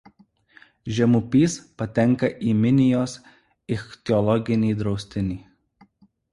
Žemupys 0.99 1.57
patenka 1.81 2.31
į 2.53 2.57
Minijos 2.63 3.15
ichtiologinį 3.79 4.75
draustinį. 4.83 5.41